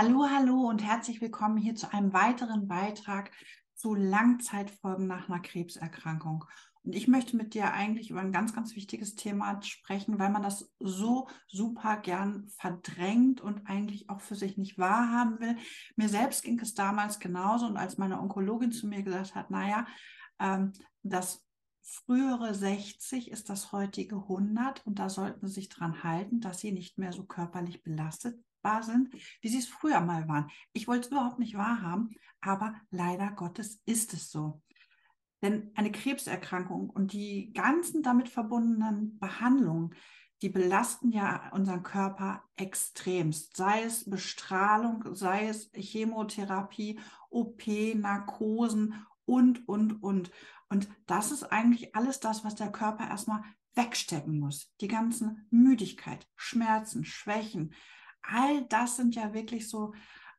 [0.00, 3.32] Hallo, hallo und herzlich willkommen hier zu einem weiteren Beitrag
[3.74, 6.44] zu Langzeitfolgen nach einer Krebserkrankung.
[6.84, 10.44] Und ich möchte mit dir eigentlich über ein ganz, ganz wichtiges Thema sprechen, weil man
[10.44, 15.56] das so super gern verdrängt und eigentlich auch für sich nicht wahrhaben will.
[15.96, 19.84] Mir selbst ging es damals genauso und als meine Onkologin zu mir gesagt hat, naja,
[20.38, 21.44] ähm, das
[21.82, 26.70] frühere 60 ist das heutige 100 und da sollten Sie sich dran halten, dass Sie
[26.70, 30.50] nicht mehr so körperlich belastet wahr sind, wie sie es früher mal waren.
[30.72, 34.62] Ich wollte es überhaupt nicht wahrhaben, aber leider Gottes ist es so.
[35.42, 39.94] Denn eine Krebserkrankung und die ganzen damit verbundenen Behandlungen,
[40.42, 43.56] die belasten ja unseren Körper extremst.
[43.56, 50.30] Sei es Bestrahlung, sei es Chemotherapie, OP, Narkosen und, und, und.
[50.68, 53.42] Und das ist eigentlich alles das, was der Körper erstmal
[53.74, 54.72] wegstecken muss.
[54.80, 57.74] Die ganzen Müdigkeit, Schmerzen, Schwächen,
[58.22, 59.94] all das sind ja wirklich so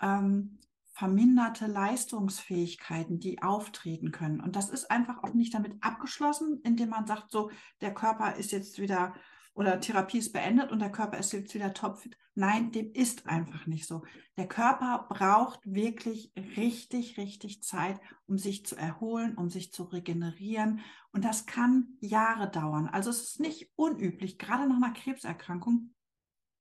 [0.00, 0.58] ähm,
[0.92, 4.40] verminderte Leistungsfähigkeiten, die auftreten können.
[4.40, 7.50] Und das ist einfach auch nicht damit abgeschlossen, indem man sagt, so,
[7.80, 9.14] der Körper ist jetzt wieder
[9.54, 12.16] oder Therapie ist beendet und der Körper ist jetzt wieder topfit.
[12.34, 14.02] Nein, dem ist einfach nicht so.
[14.36, 20.80] Der Körper braucht wirklich richtig, richtig Zeit, um sich zu erholen, um sich zu regenerieren.
[21.12, 22.88] Und das kann Jahre dauern.
[22.88, 25.94] Also es ist nicht unüblich, gerade nach einer Krebserkrankung,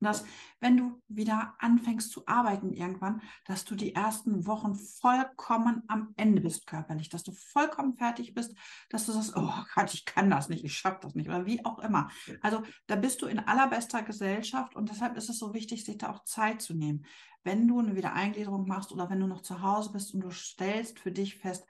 [0.03, 0.25] dass
[0.59, 6.41] wenn du wieder anfängst zu arbeiten irgendwann, dass du die ersten Wochen vollkommen am Ende
[6.41, 8.55] bist körperlich, dass du vollkommen fertig bist,
[8.89, 11.63] dass du sagst, oh Gott, ich kann das nicht, ich schaffe das nicht oder wie
[11.65, 12.09] auch immer.
[12.41, 16.11] Also da bist du in allerbester Gesellschaft und deshalb ist es so wichtig, sich da
[16.11, 17.05] auch Zeit zu nehmen.
[17.43, 20.99] Wenn du eine Wiedereingliederung machst oder wenn du noch zu Hause bist und du stellst
[20.99, 21.65] für dich fest,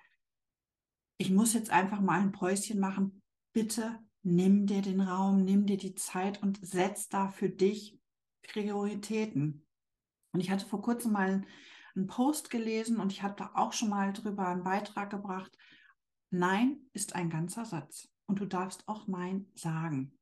[1.17, 3.21] ich muss jetzt einfach mal ein Päuschen machen,
[3.53, 7.99] bitte nimm dir den Raum, nimm dir die Zeit und setz da für dich
[8.47, 9.65] Prioritäten.
[10.31, 11.43] Und ich hatte vor kurzem mal
[11.95, 15.55] einen Post gelesen und ich hatte auch schon mal drüber einen Beitrag gebracht.
[16.29, 20.17] Nein ist ein ganzer Satz und du darfst auch Nein sagen.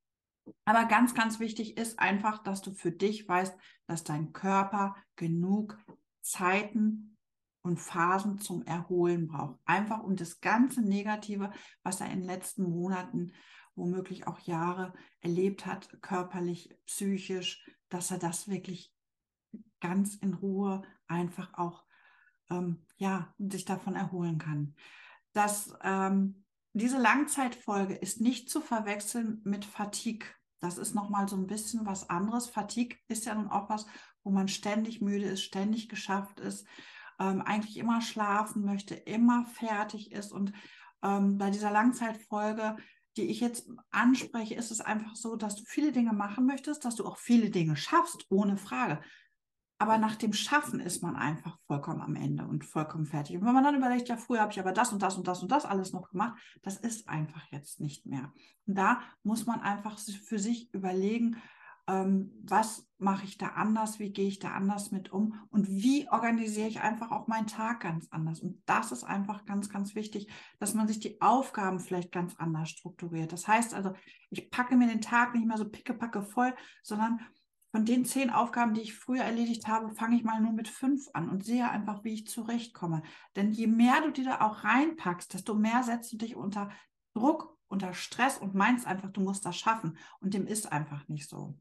[0.66, 3.56] Aber ganz, ganz wichtig ist einfach, dass du für dich weißt,
[3.88, 5.78] dass dein Körper genug
[6.22, 7.18] Zeiten
[7.62, 9.59] und Phasen zum Erholen braucht.
[9.66, 11.51] Einfach um das ganze Negative,
[11.84, 13.34] was er in den letzten Monaten,
[13.75, 18.91] womöglich auch Jahre erlebt hat, körperlich, psychisch, dass er das wirklich
[19.79, 21.84] ganz in Ruhe einfach auch
[22.50, 24.75] ähm, ja, sich davon erholen kann.
[25.34, 30.28] Das, ähm, diese Langzeitfolge ist nicht zu verwechseln mit Fatigue.
[30.59, 32.47] Das ist nochmal so ein bisschen was anderes.
[32.47, 33.85] Fatigue ist ja nun auch was,
[34.24, 36.66] wo man ständig müde ist, ständig geschafft ist,
[37.19, 40.31] ähm, eigentlich immer schlafen möchte, immer fertig ist.
[40.31, 40.53] Und
[41.03, 42.78] ähm, bei dieser Langzeitfolge
[43.17, 46.95] die ich jetzt anspreche, ist es einfach so, dass du viele Dinge machen möchtest, dass
[46.95, 49.01] du auch viele Dinge schaffst, ohne Frage.
[49.77, 53.35] Aber nach dem Schaffen ist man einfach vollkommen am Ende und vollkommen fertig.
[53.35, 55.41] Und wenn man dann überlegt, ja, früher habe ich aber das und das und das
[55.41, 58.31] und das alles noch gemacht, das ist einfach jetzt nicht mehr.
[58.67, 61.41] Und da muss man einfach für sich überlegen,
[61.88, 66.08] ähm, was mache ich da anders, wie gehe ich da anders mit um und wie
[66.09, 68.40] organisiere ich einfach auch meinen Tag ganz anders.
[68.40, 72.69] Und das ist einfach ganz, ganz wichtig, dass man sich die Aufgaben vielleicht ganz anders
[72.69, 73.31] strukturiert.
[73.34, 73.94] Das heißt also,
[74.30, 76.53] ich packe mir den Tag nicht mehr so pickepacke voll,
[76.84, 77.19] sondern
[77.72, 81.08] von den zehn Aufgaben, die ich früher erledigt habe, fange ich mal nur mit fünf
[81.13, 83.02] an und sehe einfach, wie ich zurechtkomme.
[83.36, 86.69] Denn je mehr du dir da auch reinpackst, desto mehr setzt du dich unter
[87.13, 89.98] Druck, unter Stress und meinst einfach, du musst das schaffen.
[90.19, 91.58] Und dem ist einfach nicht so.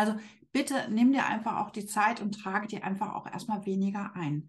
[0.00, 0.14] Also
[0.50, 4.48] bitte nimm dir einfach auch die Zeit und trage dir einfach auch erstmal weniger ein.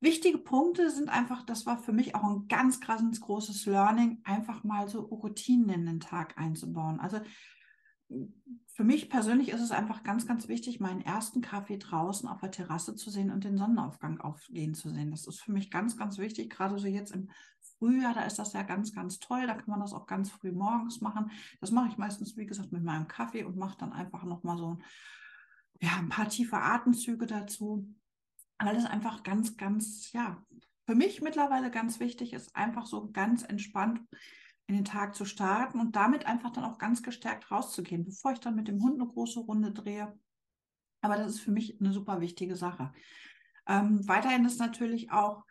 [0.00, 4.64] Wichtige Punkte sind einfach, das war für mich auch ein ganz krasses großes Learning, einfach
[4.64, 6.98] mal so Routinen in den Tag einzubauen.
[6.98, 7.20] Also
[8.66, 12.50] für mich persönlich ist es einfach ganz, ganz wichtig, meinen ersten Kaffee draußen auf der
[12.50, 15.12] Terrasse zu sehen und den Sonnenaufgang aufgehen zu sehen.
[15.12, 17.30] Das ist für mich ganz, ganz wichtig, gerade so jetzt im
[17.82, 19.44] Frühjahr, da ist das ja ganz, ganz toll.
[19.48, 21.32] Da kann man das auch ganz früh morgens machen.
[21.60, 24.78] Das mache ich meistens, wie gesagt, mit meinem Kaffee und mache dann einfach nochmal so
[25.80, 27.92] ja, ein paar tiefe Atemzüge dazu.
[28.60, 30.46] Weil es einfach ganz, ganz, ja,
[30.86, 34.00] für mich mittlerweile ganz wichtig ist, einfach so ganz entspannt
[34.68, 38.38] in den Tag zu starten und damit einfach dann auch ganz gestärkt rauszugehen, bevor ich
[38.38, 40.16] dann mit dem Hund eine große Runde drehe.
[41.00, 42.92] Aber das ist für mich eine super wichtige Sache.
[43.66, 45.44] Ähm, weiterhin ist natürlich auch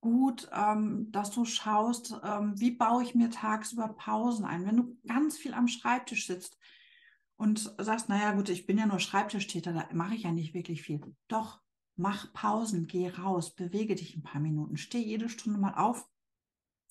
[0.00, 4.66] gut, ähm, dass du schaust, ähm, wie baue ich mir tagsüber Pausen ein.
[4.66, 6.58] Wenn du ganz viel am Schreibtisch sitzt
[7.36, 10.82] und sagst, naja gut, ich bin ja nur Schreibtischtäter, da mache ich ja nicht wirklich
[10.82, 11.00] viel.
[11.28, 11.60] Doch,
[11.96, 16.08] mach Pausen, geh raus, bewege dich ein paar Minuten, steh jede Stunde mal auf,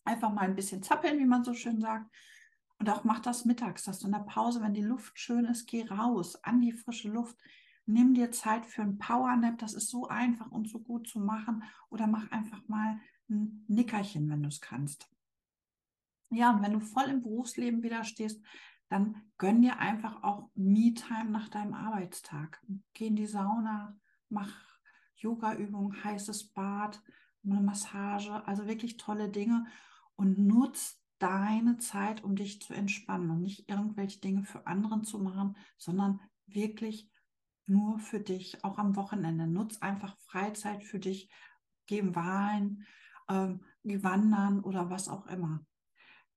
[0.05, 2.13] einfach mal ein bisschen zappeln, wie man so schön sagt.
[2.77, 5.67] Und auch mach das mittags, dass du in der Pause, wenn die Luft schön ist,
[5.67, 7.35] geh raus an die frische Luft
[7.89, 9.57] nimm dir Zeit für ein Powernap.
[9.57, 11.63] Das ist so einfach und so gut zu machen.
[11.89, 12.99] Oder mach einfach mal
[13.29, 15.09] ein Nickerchen, wenn du es kannst.
[16.29, 18.41] Ja, und wenn du voll im Berufsleben wieder stehst,
[18.89, 22.63] dann gönn dir einfach auch Me-Time nach deinem Arbeitstag.
[22.93, 23.97] Geh in die Sauna,
[24.29, 24.53] mach
[25.15, 27.01] Yoga-Übungen, heißes Bad,
[27.43, 29.65] eine Massage, also wirklich tolle Dinge
[30.15, 35.19] und nutz deine Zeit, um dich zu entspannen und nicht irgendwelche Dinge für anderen zu
[35.19, 37.09] machen, sondern wirklich
[37.69, 39.47] nur für dich, auch am Wochenende.
[39.47, 41.29] Nutz einfach Freizeit für dich,
[41.85, 42.85] geh Wahlen,
[43.29, 45.65] ähm, geh wandern oder was auch immer.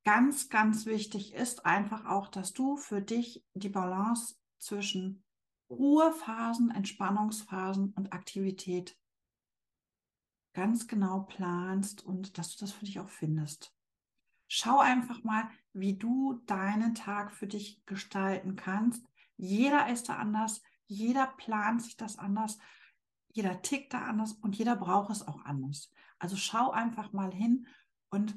[0.05, 5.25] Ganz, ganz wichtig ist einfach auch, dass du für dich die Balance zwischen
[5.70, 8.99] Ruhephasen, Entspannungsphasen und Aktivität
[10.55, 13.75] ganz genau planst und dass du das für dich auch findest.
[14.49, 19.06] Schau einfach mal, wie du deinen Tag für dich gestalten kannst.
[19.38, 22.58] Jeder ist da anders, jeder plant sich das anders,
[23.32, 25.90] jeder tickt da anders und jeder braucht es auch anders.
[26.19, 27.67] Also schau einfach mal hin
[28.11, 28.34] und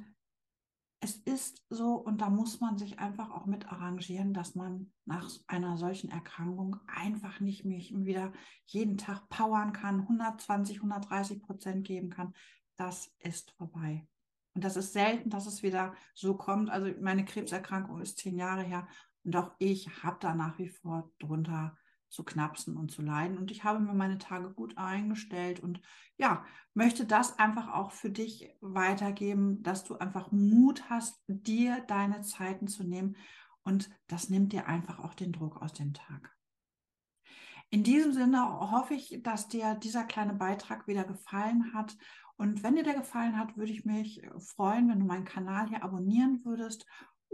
[1.01, 5.29] es ist so und da muss man sich einfach auch mit arrangieren, dass man nach
[5.45, 8.33] einer solchen Erkrankung einfach nicht mehr wieder
[8.65, 12.33] jeden Tag powern kann, 120, 130 Prozent geben kann.
[12.75, 14.07] Das ist vorbei.
[14.55, 16.69] Und das ist selten, dass es wieder so kommt.
[16.69, 18.87] Also meine Krebserkrankung ist zehn Jahre her
[19.23, 21.77] und auch ich habe da nach wie vor drunter
[22.15, 23.37] zu knapsen und zu leiden.
[23.37, 25.81] Und ich habe mir meine Tage gut eingestellt und
[26.17, 32.21] ja, möchte das einfach auch für dich weitergeben, dass du einfach Mut hast, dir deine
[32.21, 33.17] Zeiten zu nehmen.
[33.63, 36.33] Und das nimmt dir einfach auch den Druck aus dem Tag.
[37.69, 41.97] In diesem Sinne hoffe ich, dass dir dieser kleine Beitrag wieder gefallen hat.
[42.37, 45.83] Und wenn dir der gefallen hat, würde ich mich freuen, wenn du meinen Kanal hier
[45.83, 46.85] abonnieren würdest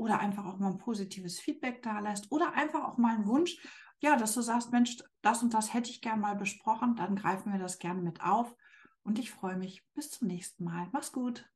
[0.01, 3.57] oder einfach auch mal ein positives Feedback da lässt oder einfach auch mal einen Wunsch,
[3.99, 7.51] ja, dass du sagst, Mensch, das und das hätte ich gern mal besprochen, dann greifen
[7.53, 8.55] wir das gerne mit auf.
[9.03, 9.83] Und ich freue mich.
[9.93, 10.87] Bis zum nächsten Mal.
[10.91, 11.50] Mach's gut.